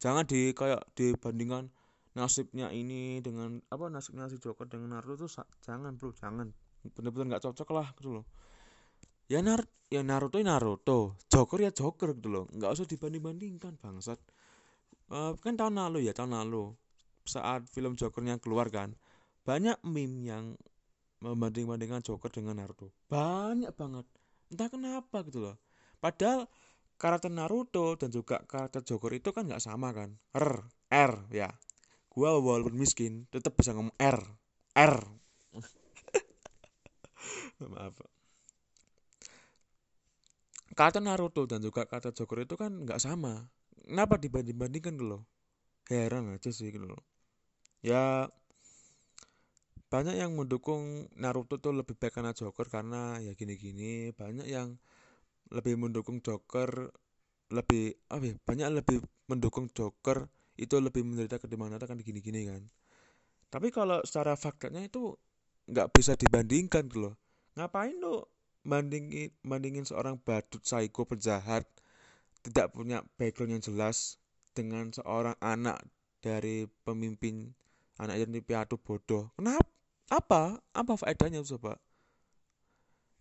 jangan 0.03 0.27
di 0.27 0.51
kayak 0.51 0.83
dibandingkan 0.99 1.71
nasibnya 2.11 2.67
ini 2.75 3.23
dengan 3.23 3.63
apa 3.71 3.87
nasibnya 3.87 4.27
si 4.27 4.35
Joker 4.35 4.67
dengan 4.67 4.99
Naruto 4.99 5.23
tuh 5.23 5.31
jangan 5.63 5.95
bro 5.95 6.11
jangan. 6.11 6.51
Bener-bener 6.83 7.31
nggak 7.31 7.43
cocok 7.47 7.69
lah 7.71 7.87
gitu 7.95 8.19
loh. 8.19 8.25
Ya 9.31 9.39
Nar 9.39 9.63
ya 9.87 10.03
Naruto 10.03 10.43
ya 10.43 10.51
Naruto. 10.51 11.15
Joker 11.31 11.63
ya 11.63 11.71
Joker 11.71 12.11
gitu 12.19 12.27
loh. 12.27 12.45
Nggak 12.51 12.75
usah 12.75 12.85
dibanding-bandingkan 12.85 13.79
bangsat. 13.79 14.19
Uh, 15.07 15.39
kan 15.39 15.55
tahun 15.55 15.79
lalu 15.79 16.03
ya 16.03 16.11
tahun 16.11 16.35
lalu. 16.35 16.75
Saat 17.23 17.71
film 17.71 17.95
Jokernya 17.95 18.43
keluar 18.43 18.67
kan 18.67 18.99
banyak 19.47 19.79
meme 19.87 20.27
yang 20.27 20.43
membanding-bandingkan 21.23 22.03
Joker 22.03 22.27
dengan 22.27 22.59
Naruto. 22.59 22.91
Banyak 23.07 23.71
banget. 23.71 24.05
Entah 24.51 24.67
kenapa 24.67 25.23
gitu 25.23 25.39
loh. 25.39 25.55
Padahal 26.03 26.51
karakter 26.99 27.31
Naruto 27.31 27.95
dan 27.95 28.11
juga 28.11 28.43
karakter 28.43 28.83
Joker 28.83 29.15
itu 29.15 29.31
kan 29.31 29.47
nggak 29.47 29.63
sama 29.63 29.95
kan? 29.95 30.19
R 30.35 30.67
R 30.91 31.13
ya. 31.31 31.47
Gua 32.11 32.37
walaupun 32.37 32.75
miskin 32.75 33.25
tetap 33.31 33.55
bisa 33.55 33.71
ngomong 33.71 33.95
R 33.97 34.19
R. 34.75 34.95
Maaf. 37.71 37.95
Kata 40.73 40.97
Naruto 40.97 41.45
dan 41.45 41.61
juga 41.61 41.85
kata 41.85 42.09
Joker 42.11 42.43
itu 42.43 42.57
kan 42.57 42.73
nggak 42.83 42.97
sama. 42.97 43.45
Kenapa 43.85 44.17
dibanding-bandingkan 44.17 44.97
gitu 44.97 45.05
loh? 45.05 45.21
Heran 45.85 46.33
aja 46.33 46.49
sih 46.49 46.73
gitu 46.73 46.89
loh. 46.89 47.01
Ya 47.85 48.25
banyak 49.93 50.17
yang 50.17 50.33
mendukung 50.33 51.05
Naruto 51.21 51.61
tuh 51.61 51.69
lebih 51.69 51.93
baik 51.93 52.17
karena 52.17 52.33
Joker 52.33 52.65
karena 52.65 53.21
ya 53.21 53.37
gini-gini. 53.37 54.09
Banyak 54.09 54.49
yang 54.49 54.81
lebih 55.53 55.77
mendukung 55.77 56.17
Joker 56.17 56.89
lebih 57.53 57.93
apa 58.09 58.23
ya 58.25 58.33
banyak 58.41 58.81
lebih 58.81 58.97
mendukung 59.29 59.69
Joker 59.69 60.25
itu 60.57 60.81
lebih 60.81 61.05
menderita 61.05 61.37
ketimbang 61.37 61.69
Naruto 61.69 61.85
kan 61.85 62.01
gini-gini 62.01 62.49
kan. 62.49 62.65
Tapi 63.53 63.69
kalau 63.69 64.01
secara 64.01 64.33
faktanya 64.33 64.81
itu 64.81 65.13
nggak 65.69 65.93
bisa 65.93 66.17
dibandingkan 66.17 66.89
gitu 66.89 67.13
loh. 67.13 67.15
Ngapain 67.53 67.93
lo 68.01 68.33
bandingin 68.65 69.29
bandingin 69.45 69.85
seorang 69.85 70.17
badut 70.17 70.65
psycho 70.65 71.05
penjahat 71.05 71.69
tidak 72.41 72.73
punya 72.73 73.05
background 73.21 73.61
yang 73.61 73.61
jelas 73.61 74.17
dengan 74.57 74.89
seorang 74.89 75.37
anak 75.37 75.85
dari 76.17 76.65
pemimpin 76.81 77.53
anak 78.01 78.25
yatim 78.25 78.41
piatu 78.41 78.81
bodoh? 78.81 79.29
Kenapa 79.37 79.82
apa? 80.11 80.59
Apa 80.75 80.93
faedahnya 80.99 81.45
coba? 81.55 81.79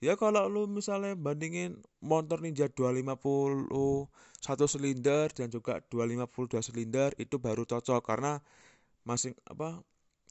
Ya 0.02 0.18
kalau 0.18 0.50
lu 0.50 0.66
misalnya 0.66 1.14
bandingin 1.14 1.78
motor 2.02 2.42
Ninja 2.42 2.66
250 2.66 3.70
satu 4.42 4.66
silinder 4.66 5.30
dan 5.30 5.46
juga 5.46 5.78
250 5.86 6.50
dua 6.50 6.58
silinder 6.58 7.14
itu 7.22 7.38
baru 7.38 7.62
cocok 7.62 8.02
karena 8.02 8.42
masing 9.06 9.38
apa 9.46 9.78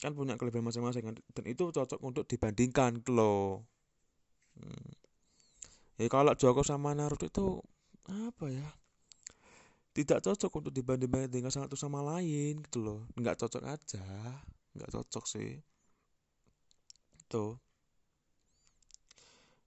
kan 0.03 0.11
punya 0.11 0.35
kelebihan 0.35 0.67
masing-masing 0.67 1.07
kan 1.07 1.15
dan 1.15 1.45
itu 1.47 1.71
cocok 1.71 2.03
untuk 2.03 2.27
dibandingkan 2.27 2.99
lo 3.15 3.63
hmm. 4.59 4.91
ya 6.03 6.11
kalau 6.11 6.35
Joko 6.35 6.67
sama 6.67 6.91
Naruto 6.91 7.31
itu 7.31 7.63
apa 8.11 8.51
ya 8.51 8.67
tidak 9.95 10.19
cocok 10.19 10.51
untuk 10.51 10.73
dibanding-bandingkan 10.75 11.51
satu 11.51 11.75
sama 11.75 11.99
lain 11.99 12.63
gitu 12.63 12.79
loh. 12.79 12.99
Nggak 13.19 13.43
cocok 13.43 13.63
aja 13.67 14.03
nggak 14.71 14.87
cocok 14.87 15.25
sih 15.27 15.59
itu 17.31 17.55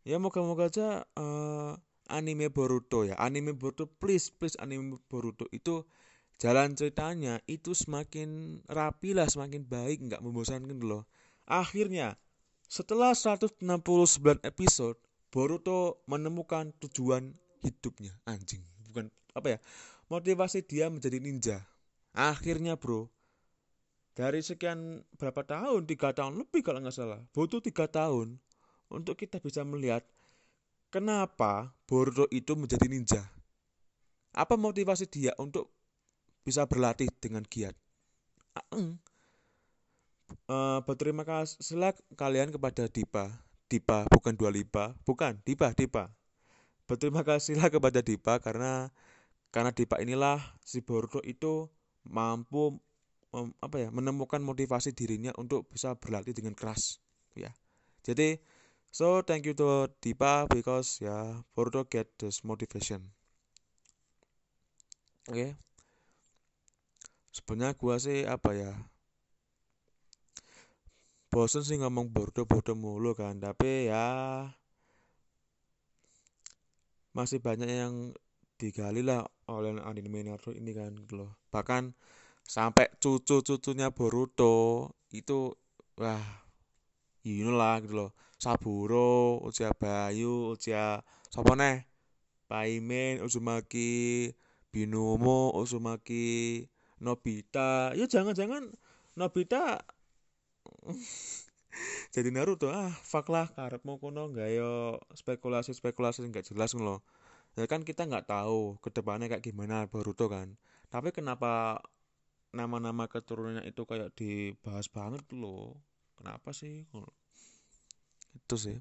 ya 0.05 0.21
moga-moga 0.21 0.69
aja 0.69 1.09
uh, 1.17 1.73
anime 2.13 2.53
Boruto 2.53 3.09
ya. 3.09 3.17
Anime 3.17 3.57
Boruto 3.57 3.89
please 3.89 4.29
please 4.29 4.53
anime 4.61 5.01
Boruto 5.09 5.49
itu 5.49 5.89
jalan 6.37 6.77
ceritanya 6.77 7.41
itu 7.49 7.73
semakin 7.73 8.61
rapi 8.69 9.17
lah 9.17 9.25
semakin 9.25 9.65
baik 9.65 10.05
nggak 10.05 10.21
membosankan 10.21 10.77
loh. 10.85 11.09
Akhirnya 11.49 12.21
setelah 12.69 13.17
169 13.17 13.65
episode 14.45 15.01
Boruto 15.33 16.05
menemukan 16.05 16.77
tujuan 16.85 17.33
hidupnya. 17.65 18.13
Anjing 18.29 18.61
bukan 18.93 19.09
apa 19.33 19.57
ya 19.57 19.59
motivasi 20.13 20.69
dia 20.69 20.93
menjadi 20.93 21.17
ninja. 21.17 21.65
Akhirnya 22.13 22.77
bro 22.77 23.14
dari 24.15 24.41
sekian 24.41 25.03
berapa 25.19 25.43
tahun? 25.43 25.91
Tiga 25.91 26.15
tahun 26.15 26.39
lebih 26.39 26.63
kalau 26.63 26.79
nggak 26.79 26.95
salah. 26.95 27.21
Butuh 27.35 27.59
tiga 27.59 27.91
tahun 27.91 28.39
untuk 28.87 29.19
kita 29.19 29.43
bisa 29.43 29.67
melihat 29.67 30.07
kenapa 30.95 31.75
Boruto 31.91 32.31
itu 32.31 32.55
menjadi 32.55 32.87
ninja. 32.87 33.23
Apa 34.35 34.55
motivasi 34.55 35.11
dia 35.11 35.35
untuk 35.39 35.71
bisa 36.47 36.67
berlatih 36.67 37.11
dengan 37.19 37.43
giat? 37.43 37.75
Uh, 40.47 40.79
berterima 40.87 41.27
kasih 41.27 41.95
kalian 42.15 42.55
kepada 42.55 42.87
Dipa. 42.87 43.31
Dipa 43.67 44.07
bukan 44.11 44.35
Dua 44.39 44.55
Lipa. 44.55 44.95
Bukan 45.03 45.43
Dipa 45.43 45.75
Dipa. 45.75 46.15
Berterima 46.87 47.27
kasihlah 47.27 47.73
kepada 47.73 48.05
Dipa 48.05 48.39
karena 48.39 48.95
karena 49.51 49.71
Dipa 49.75 49.99
inilah 49.99 50.39
si 50.63 50.83
Boruto 50.85 51.19
itu 51.25 51.71
mampu 52.05 52.79
apa 53.61 53.77
ya 53.83 53.89
menemukan 53.91 54.41
motivasi 54.41 54.95
dirinya 54.95 55.35
untuk 55.35 55.67
bisa 55.69 55.99
berlatih 55.99 56.33
dengan 56.33 56.55
keras 56.55 57.03
ya. 57.35 57.51
Jadi 58.07 58.39
so 58.95 59.27
thank 59.27 59.45
you 59.49 59.55
to 59.59 59.91
Dipa 59.99 60.47
because 60.47 61.03
ya 61.03 61.11
yeah, 61.11 61.27
Boruto 61.53 61.85
get 61.91 62.07
this 62.21 62.47
motivation. 62.47 63.11
Oke. 65.29 65.35
Okay. 65.35 65.51
sebenarnya 67.35 67.75
gua 67.75 67.99
sih 67.99 68.23
apa 68.23 68.55
ya 68.55 68.73
bosen 71.35 71.67
sih 71.67 71.75
ngomong 71.83 72.15
bodoh-bodoh 72.15 72.79
mulu 72.79 73.11
kan. 73.19 73.43
Tapi 73.43 73.91
ya 73.91 74.07
masih 77.11 77.43
banyak 77.43 77.67
yang 77.67 77.95
digali 78.55 79.03
lah 79.03 79.27
oleh 79.51 79.83
anime 79.83 80.23
Naruto 80.23 80.55
ini 80.55 80.71
kan 80.71 80.95
gitu 80.95 81.27
loh. 81.27 81.31
Bahkan 81.51 81.91
sampai 82.45 82.93
cucu-cucunya 83.01 83.89
Boruto 83.91 84.93
itu 85.11 85.57
wah 85.97 86.23
inilah 87.25 87.81
gitu 87.83 87.95
loh. 87.97 88.11
Saburo, 88.37 89.41
Uchiha 89.41 89.73
Bayu, 89.73 90.53
Uchiha 90.53 91.01
sapa 91.33 91.53
neh? 91.57 91.89
Paimen, 92.45 93.25
Uzumaki, 93.25 94.29
Binomo, 94.69 95.49
Uzumaki, 95.57 96.69
Nobita. 97.01 97.97
Ya 97.97 98.05
jangan-jangan 98.05 98.69
Nobita 99.17 99.81
jadi 102.15 102.29
Naruto. 102.29 102.69
Ah 102.69 102.93
fuck 103.03 103.33
lah 103.33 103.49
mau 103.89 103.97
kono 103.97 104.29
nggak? 104.29 104.51
Yo 104.53 105.01
spekulasi 105.17 105.73
spekulasi 105.73 106.29
nggak 106.29 106.53
jelas 106.53 106.77
loh 106.77 107.01
ya 107.55 107.67
kan 107.71 107.87
kita 107.87 108.07
nggak 108.11 108.27
tahu 108.27 108.79
ke 108.83 108.91
depannya 108.91 109.31
kayak 109.31 109.45
gimana 109.47 109.87
Boruto 109.87 110.27
kan. 110.27 110.59
Tapi 110.91 111.15
kenapa 111.15 111.79
nama-nama 112.55 113.11
keturunannya 113.11 113.67
itu 113.67 113.83
kayak 113.83 114.15
dibahas 114.15 114.87
banget 114.87 115.27
loh. 115.35 115.75
Kenapa 116.15 116.55
sih? 116.55 116.87
Itu 118.39 118.55
sih. 118.55 118.79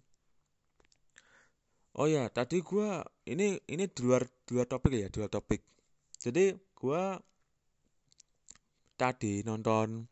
Oh 1.94 2.10
ya 2.10 2.26
tadi 2.30 2.62
gua 2.66 3.06
ini 3.30 3.58
ini 3.70 3.86
di 3.86 4.02
luar 4.02 4.26
di 4.26 4.58
luar 4.58 4.66
topik 4.66 4.94
ya 4.94 5.10
di 5.10 5.18
luar 5.22 5.30
topik. 5.30 5.62
Jadi 6.18 6.54
gua 6.74 7.18
tadi 8.98 9.46
nonton 9.46 10.06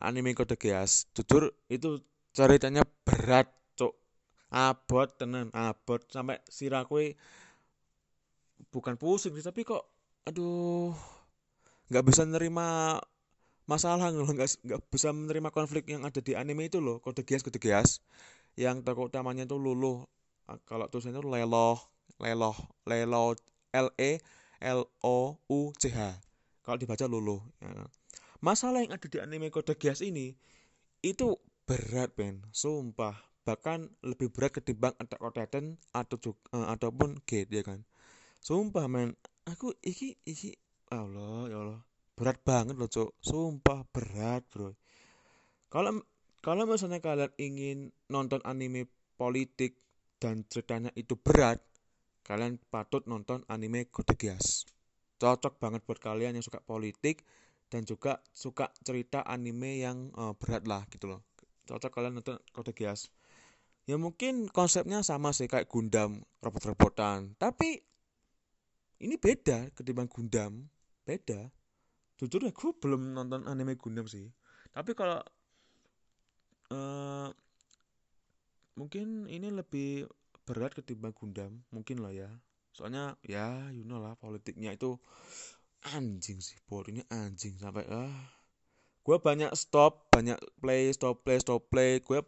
anime 0.00 0.32
Kode 0.32 0.56
Geass. 0.56 1.08
Jujur 1.12 1.52
itu 1.68 2.00
ceritanya 2.32 2.84
berat 3.04 3.48
cok 3.76 3.92
abot 4.52 5.08
tenan 5.20 5.52
abot. 5.52 6.00
Sampai 6.08 6.40
sirakwe 6.48 7.16
bukan 8.72 8.96
pusing 8.96 9.36
sih 9.36 9.44
tapi 9.44 9.64
kok 9.68 9.84
aduh 10.24 10.96
nggak 11.86 12.04
bisa 12.06 12.22
nerima 12.26 12.98
masalah 13.66 14.10
nggak 14.14 14.62
nggak 14.62 14.80
bisa 14.90 15.10
menerima 15.10 15.50
konflik 15.50 15.90
yang 15.90 16.06
ada 16.06 16.22
di 16.22 16.38
anime 16.38 16.70
itu 16.70 16.78
loh. 16.78 17.02
Kode 17.02 17.22
Geass 17.26 17.42
Kode 17.42 17.58
Geass. 17.58 18.02
Yang 18.56 18.88
tokoh 18.88 19.12
utamanya 19.12 19.44
itu 19.44 19.60
luluh 19.60 20.08
kalau 20.64 20.86
tulisannya 20.88 21.20
itu 21.20 21.28
leloh 21.28 21.78
leloh 22.22 22.56
leloh 22.86 23.36
L 23.74 23.88
E 24.00 24.22
L 24.62 24.88
O 25.04 25.36
U 25.50 25.60
C 25.76 25.92
H 25.92 26.16
kalau 26.64 26.80
dibaca 26.80 27.04
luluh 27.04 27.42
ya. 27.60 27.84
Masalah 28.40 28.80
yang 28.80 28.94
ada 28.94 29.06
di 29.06 29.18
anime 29.20 29.52
Kode 29.52 29.76
Geass 29.76 30.00
ini 30.00 30.32
itu 31.04 31.36
berat 31.66 32.14
men 32.16 32.46
sumpah. 32.54 33.18
Bahkan 33.46 34.02
lebih 34.02 34.34
berat 34.34 34.58
ketimbang 34.58 34.94
Attack 34.98 35.22
on 35.22 35.30
Titan 35.30 35.64
atau 35.94 36.34
uh, 36.50 36.66
ataupun 36.74 37.22
Gate 37.22 37.50
ya 37.50 37.62
kan. 37.62 37.86
Sumpah 38.42 38.90
men. 38.90 39.14
Aku 39.46 39.70
iki 39.86 40.18
iki 40.26 40.58
Allah 40.90 41.50
ya 41.50 41.56
Allah. 41.62 41.80
Berat 42.16 42.38
banget 42.40 42.74
loh 42.80 42.88
cok 42.88 43.10
sumpah 43.20 43.84
berat 43.92 44.42
bro. 44.48 44.72
Kalau 45.68 46.00
kalau 46.40 46.62
misalnya 46.64 47.02
kalian 47.02 47.32
ingin 47.36 47.78
nonton 48.06 48.40
anime 48.46 48.86
politik 49.18 49.76
dan 50.22 50.46
ceritanya 50.46 50.94
itu 50.96 51.18
berat 51.18 51.60
kalian 52.24 52.58
patut 52.72 53.04
nonton 53.06 53.44
anime 53.46 53.86
Kode 53.90 54.18
Geass 54.18 54.66
cocok 55.16 55.56
banget 55.56 55.80
buat 55.84 55.96
kalian 56.00 56.36
yang 56.36 56.44
suka 56.44 56.60
politik 56.60 57.24
dan 57.72 57.82
juga 57.82 58.20
suka 58.30 58.70
cerita 58.84 59.24
anime 59.24 59.80
yang 59.80 60.12
uh, 60.14 60.36
berat 60.36 60.68
lah 60.68 60.84
gitu 60.92 61.10
loh. 61.10 61.24
Cocok 61.66 61.90
kalian 61.90 62.20
nonton 62.20 62.38
Kode 62.54 62.72
Geass 62.76 63.10
ya 63.86 63.94
mungkin 63.94 64.50
konsepnya 64.50 65.00
sama 65.06 65.30
sih 65.30 65.46
kayak 65.46 65.70
Gundam 65.70 66.22
robot-robotan. 66.42 67.38
Tapi 67.38 67.78
ini 69.02 69.14
beda 69.16 69.70
ketimbang 69.72 70.10
Gundam 70.10 70.66
beda. 71.06 71.48
Jujur 72.18 72.42
ya 72.42 72.50
gue 72.50 72.70
belum 72.82 73.14
nonton 73.14 73.46
anime 73.46 73.78
Gundam 73.78 74.10
sih. 74.10 74.26
Tapi 74.74 74.92
kalau 74.98 75.22
uh, 76.74 77.30
mungkin 78.74 79.30
ini 79.30 79.48
lebih 79.54 80.10
berat 80.42 80.74
ketimbang 80.74 81.14
Gundam 81.14 81.62
mungkin 81.70 82.02
lah 82.02 82.10
ya. 82.10 82.30
Soalnya 82.74 83.14
ya 83.24 83.70
you 83.72 83.86
know 83.86 84.02
lah 84.02 84.18
politiknya 84.18 84.74
itu 84.74 84.98
anjing 85.94 86.42
sih 86.42 86.58
ini 86.90 87.06
anjing 87.08 87.56
sampai 87.56 87.86
ah. 87.88 88.12
Gue 89.06 89.22
banyak 89.22 89.54
stop 89.54 90.10
banyak 90.10 90.36
play 90.58 90.90
stop 90.90 91.22
play 91.22 91.38
stop 91.38 91.70
play. 91.70 92.02
Gue 92.02 92.26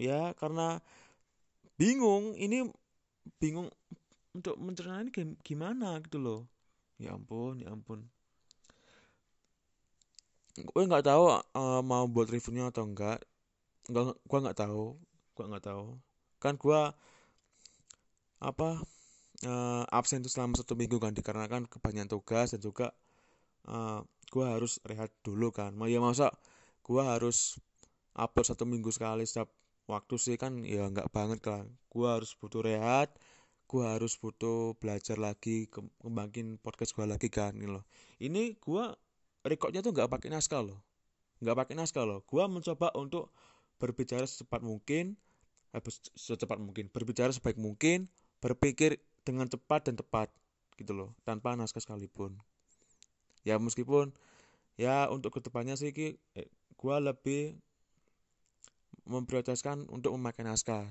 ya 0.00 0.32
karena 0.40 0.80
bingung 1.76 2.34
ini 2.34 2.64
bingung 3.38 3.68
untuk 4.32 4.56
mencerna 4.56 5.02
ini 5.02 5.10
gimana 5.42 5.98
gitu 6.02 6.18
loh 6.22 6.40
ya 6.98 7.14
ampun 7.14 7.62
ya 7.62 7.70
ampun. 7.70 8.02
Gue 10.58 10.82
nggak 10.90 11.06
tahu 11.06 11.24
uh, 11.30 11.82
mau 11.86 12.04
buat 12.10 12.26
reviewnya 12.30 12.70
atau 12.74 12.84
enggak. 12.86 13.22
Nggak 13.90 14.04
gue 14.18 14.38
nggak 14.42 14.58
tahu 14.58 14.98
gue 15.34 15.44
nggak 15.46 15.64
tahu. 15.70 15.86
Kan 16.42 16.54
gue 16.58 16.80
apa 18.38 18.68
uh, 19.46 19.84
absen 19.90 20.22
itu 20.22 20.30
selama 20.30 20.58
satu 20.58 20.74
minggu 20.78 20.98
kan 20.98 21.14
dikarenakan 21.14 21.66
kebanyakan 21.70 22.10
tugas 22.10 22.54
dan 22.54 22.60
juga 22.62 22.94
uh, 23.70 24.02
gue 24.30 24.44
harus 24.44 24.82
rehat 24.82 25.14
dulu 25.22 25.54
kan. 25.54 25.74
Mau 25.78 25.86
ya 25.86 26.02
masa 26.02 26.34
gue 26.82 27.02
harus 27.02 27.58
upload 28.18 28.46
satu 28.50 28.66
minggu 28.66 28.90
sekali 28.90 29.22
setiap 29.22 29.48
waktu 29.88 30.14
sih 30.20 30.36
kan 30.36 30.66
ya 30.66 30.90
nggak 30.90 31.08
banget 31.14 31.40
kan 31.40 31.64
gue 31.88 32.08
harus 32.08 32.36
butuh 32.36 32.60
rehat 32.60 33.08
gue 33.68 33.84
harus 33.84 34.16
butuh 34.16 34.72
belajar 34.80 35.20
lagi 35.20 35.68
kembangin 35.68 36.56
podcast 36.56 36.96
gue 36.96 37.04
lagi 37.04 37.28
kan 37.28 37.52
ini 37.52 37.68
loh. 37.68 37.84
Ini 38.16 38.56
gue 38.56 38.84
recordnya 39.44 39.84
tuh 39.84 39.92
nggak 39.92 40.08
pakai 40.08 40.32
naskah 40.32 40.64
loh. 40.64 40.80
Nggak 41.44 41.56
pakai 41.60 41.74
naskah 41.76 42.08
loh. 42.08 42.24
Gue 42.24 42.40
mencoba 42.48 42.96
untuk 42.96 43.28
berbicara 43.76 44.24
secepat 44.24 44.64
mungkin 44.64 45.20
eh, 45.76 45.82
secepat 46.16 46.56
mungkin 46.56 46.88
berbicara 46.88 47.28
sebaik 47.28 47.60
mungkin 47.60 48.08
berpikir 48.40 49.04
dengan 49.22 49.44
cepat 49.52 49.92
dan 49.92 50.00
tepat 50.00 50.32
gitu 50.80 50.96
loh 50.96 51.12
tanpa 51.28 51.52
naskah 51.52 51.84
sekalipun. 51.84 52.40
Ya 53.44 53.60
meskipun 53.60 54.16
ya 54.80 55.12
untuk 55.12 55.36
ke 55.36 55.44
depannya 55.44 55.76
sih 55.76 55.92
ki 55.92 56.16
eh, 56.40 56.48
gue 56.72 56.96
lebih 57.04 57.60
memprioritaskan 59.04 59.92
untuk 59.92 60.16
memakai 60.16 60.48
naskah 60.48 60.88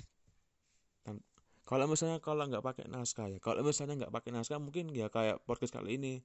kalau 1.67 1.83
misalnya 1.83 2.23
kalau 2.23 2.47
nggak 2.47 2.63
pakai 2.63 2.87
naskah 2.87 3.27
ya 3.27 3.43
kalau 3.43 3.59
misalnya 3.59 4.07
nggak 4.07 4.13
pakai 4.15 4.31
naskah 4.31 4.55
mungkin 4.55 4.87
ya 4.95 5.11
kayak 5.11 5.43
podcast 5.43 5.75
kali 5.75 5.99
ini. 5.99 6.23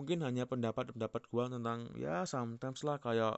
Mungkin 0.00 0.24
hanya 0.24 0.48
pendapat-pendapat 0.48 1.28
gua 1.28 1.52
tentang 1.52 1.92
ya 2.00 2.24
sometimes 2.24 2.80
lah 2.88 2.96
kayak 2.96 3.36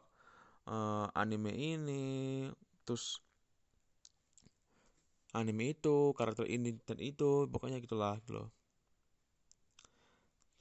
uh, 0.71 1.11
anime 1.19 1.51
ini 1.51 2.07
terus 2.87 3.19
anime 5.35 5.75
itu 5.75 6.15
karakter 6.15 6.47
ini 6.47 6.79
dan 6.87 7.03
itu 7.03 7.51
pokoknya 7.51 7.83
gitulah 7.83 8.15
gitu 8.23 8.47
loh. 8.47 8.49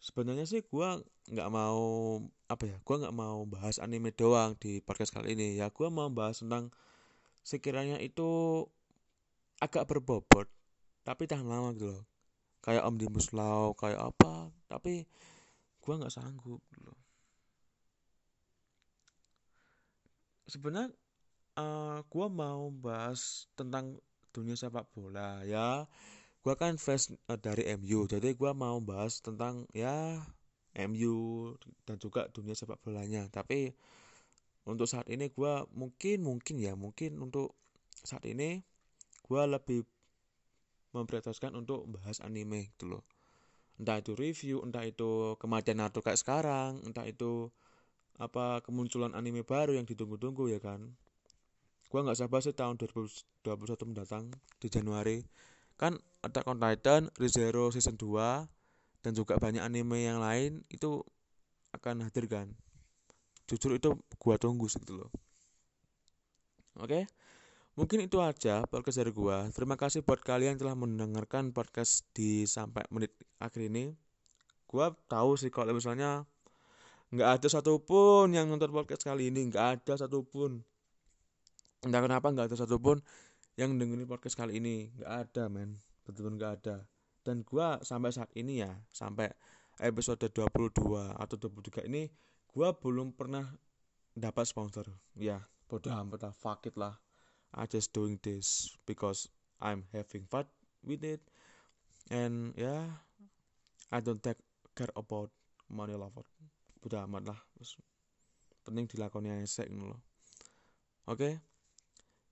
Sebenarnya 0.02 0.50
sih 0.50 0.66
gua 0.66 0.98
nggak 1.30 1.50
mau 1.54 2.18
apa 2.50 2.66
ya 2.66 2.78
gua 2.82 2.98
nggak 3.06 3.14
mau 3.14 3.46
bahas 3.46 3.78
anime 3.78 4.10
doang 4.10 4.58
di 4.58 4.82
podcast 4.82 5.14
kali 5.14 5.38
ini 5.38 5.62
ya. 5.62 5.70
Gua 5.70 5.94
mau 5.94 6.10
bahas 6.10 6.42
tentang 6.42 6.74
sekiranya 7.46 8.02
itu 8.02 8.66
agak 9.62 9.86
berbobot 9.86 10.50
tapi 11.04 11.26
tahan 11.26 11.48
lama 11.48 11.74
gitu 11.76 11.96
loh. 11.96 12.04
Kayak 12.60 12.86
omnibus 12.88 13.32
law 13.32 13.72
kayak 13.76 14.00
apa 14.00 14.52
tapi 14.68 15.08
gue 15.80 15.94
nggak 15.96 16.14
sanggup 16.14 16.62
loh. 16.84 17.00
Sebenarnya 20.50 20.92
uh, 21.60 21.62
eh, 21.62 22.00
gue 22.08 22.28
mau 22.30 22.74
bahas 22.74 23.48
tentang 23.54 24.00
dunia 24.36 24.56
sepak 24.58 24.88
bola 24.94 25.42
ya. 25.46 25.88
Gue 26.40 26.56
kan 26.56 26.80
fans 26.80 27.12
uh, 27.28 27.40
dari 27.40 27.68
MU 27.80 28.08
jadi 28.08 28.34
gue 28.34 28.52
mau 28.56 28.80
bahas 28.80 29.20
tentang 29.20 29.68
ya 29.76 30.20
MU 30.78 31.16
dan 31.84 31.98
juga 31.98 32.30
dunia 32.32 32.54
sepak 32.54 32.80
bolanya. 32.84 33.28
Tapi 33.32 33.74
untuk 34.70 34.86
saat 34.86 35.10
ini 35.10 35.32
gue 35.34 35.54
mungkin 35.74 36.18
mungkin 36.22 36.56
ya 36.62 36.78
mungkin 36.78 37.18
untuk 37.18 37.58
saat 37.90 38.24
ini 38.30 38.62
gue 39.26 39.44
lebih 39.46 39.86
memprioritaskan 40.94 41.54
untuk 41.54 41.86
bahas 41.90 42.22
anime 42.26 42.74
gitu 42.76 42.98
loh. 42.98 43.04
Entah 43.80 44.02
itu 44.02 44.12
review 44.18 44.60
entah 44.66 44.84
itu 44.84 45.40
kematian 45.40 45.80
Naruto 45.80 46.04
kayak 46.04 46.20
sekarang 46.20 46.84
entah 46.84 47.08
itu 47.08 47.48
apa 48.20 48.60
kemunculan 48.60 49.16
anime 49.16 49.48
baru 49.48 49.80
yang 49.80 49.88
ditunggu-tunggu 49.88 50.52
ya 50.52 50.60
kan? 50.60 50.92
Gua 51.88 52.04
nggak 52.06 52.20
sabar 52.20 52.44
sih 52.44 52.54
tahun 52.54 52.76
2021 52.76 53.90
mendatang 53.90 54.30
di 54.60 54.68
Januari. 54.68 55.24
Kan 55.80 55.96
ada 56.20 56.44
on 56.44 56.60
Titan, 56.60 57.08
ReZero 57.16 57.72
season 57.72 57.96
2 57.96 58.46
dan 59.00 59.12
juga 59.16 59.40
banyak 59.40 59.64
anime 59.64 60.04
yang 60.04 60.20
lain 60.20 60.68
itu 60.68 61.00
akan 61.72 62.04
hadir 62.04 62.28
kan? 62.28 62.52
Jujur 63.48 63.80
itu 63.80 63.96
gua 64.20 64.36
tunggu 64.36 64.68
gitu 64.68 65.06
loh. 65.06 65.10
Oke? 66.78 66.84
okay? 66.84 67.04
Mungkin 67.80 68.04
itu 68.04 68.20
aja 68.20 68.68
podcast 68.68 69.00
dari 69.00 69.16
gua. 69.16 69.48
Terima 69.56 69.80
kasih 69.80 70.04
buat 70.04 70.20
kalian 70.20 70.52
yang 70.52 70.60
telah 70.60 70.76
mendengarkan 70.76 71.56
podcast 71.56 72.04
di 72.12 72.44
sampai 72.44 72.84
menit 72.92 73.16
akhir 73.40 73.72
ini. 73.72 73.96
Gua 74.68 74.92
tahu 75.08 75.40
sih 75.40 75.48
kalau 75.48 75.72
misalnya 75.72 76.28
nggak 77.16 77.40
ada 77.40 77.48
satupun 77.48 78.36
yang 78.36 78.52
nonton 78.52 78.76
podcast 78.76 79.08
kali 79.08 79.32
ini, 79.32 79.48
nggak 79.48 79.80
ada 79.80 79.96
satupun. 79.96 80.60
Entah 81.80 82.04
kenapa 82.04 82.28
nggak 82.28 82.52
ada 82.52 82.60
satupun 82.60 83.00
yang 83.56 83.80
dengerin 83.80 84.12
podcast 84.12 84.36
kali 84.36 84.60
ini, 84.60 84.92
nggak 85.00 85.32
ada 85.32 85.48
men, 85.48 85.80
betul-betul 86.04 86.36
nggak 86.36 86.54
ada. 86.60 86.84
Dan 87.24 87.48
gua 87.48 87.80
sampai 87.80 88.12
saat 88.12 88.28
ini 88.36 88.60
ya, 88.60 88.76
sampai 88.92 89.32
episode 89.80 90.28
22 90.28 91.16
atau 91.16 91.36
23 91.40 91.88
ini, 91.88 92.12
gua 92.52 92.76
belum 92.76 93.16
pernah 93.16 93.48
dapat 94.20 94.44
sponsor. 94.52 94.92
Ya, 95.16 95.48
bodoh 95.72 95.96
amat 95.96 96.28
lah, 96.28 96.36
fuck 96.36 96.68
it 96.68 96.76
lah 96.76 97.00
I 97.54 97.66
just 97.66 97.92
doing 97.92 98.22
this 98.22 98.78
because 98.86 99.28
I'm 99.60 99.86
having 99.92 100.26
fun 100.30 100.46
with 100.86 101.04
it. 101.04 101.22
And 102.10 102.54
yeah 102.58 103.02
I 103.90 104.00
don't 104.00 104.22
take 104.22 104.40
care 104.78 104.94
about 104.94 105.34
money 105.70 105.98
lover. 105.98 106.26
Udah 106.86 107.06
amat 107.10 107.34
lah. 107.34 107.40
Penting 108.66 108.86
dilakukannya 108.86 109.46
esek 109.46 109.70
loh 109.74 110.00
oke 111.10 111.42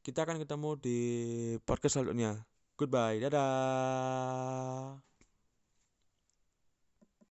kita 0.05 0.23
akan 0.23 0.39
ketemu 0.39 0.69
di 0.79 0.99
podcast 1.67 1.99
selanjutnya. 1.99 2.39
Goodbye 2.77 3.19
dadah 3.19 5.01